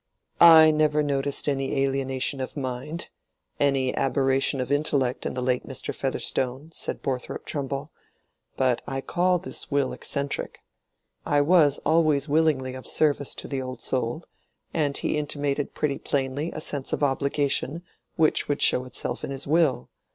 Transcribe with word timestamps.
"I 0.39 0.71
never 0.71 1.03
noticed 1.03 1.47
any 1.47 1.75
alienation 1.85 2.41
of 2.41 2.57
mind—any 2.57 3.95
aberration 3.95 4.59
of 4.59 4.71
intellect 4.71 5.27
in 5.27 5.35
the 5.35 5.43
late 5.43 5.63
Mr. 5.67 5.93
Featherstone," 5.93 6.71
said 6.73 7.03
Borthrop 7.03 7.45
Trumbull, 7.45 7.91
"but 8.57 8.81
I 8.87 9.01
call 9.01 9.37
this 9.37 9.69
will 9.69 9.93
eccentric. 9.93 10.63
I 11.23 11.41
was 11.41 11.77
always 11.85 12.27
willingly 12.27 12.73
of 12.73 12.87
service 12.87 13.35
to 13.35 13.47
the 13.47 13.61
old 13.61 13.79
soul; 13.79 14.23
and 14.73 14.97
he 14.97 15.19
intimated 15.19 15.75
pretty 15.75 15.99
plainly 15.99 16.51
a 16.51 16.61
sense 16.61 16.93
of 16.93 17.03
obligation 17.03 17.83
which 18.15 18.47
would 18.47 18.63
show 18.63 18.85
itself 18.85 19.23
in 19.23 19.29
his 19.29 19.45
will. 19.45 19.91